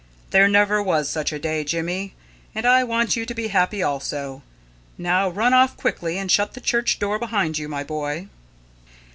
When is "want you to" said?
2.83-3.35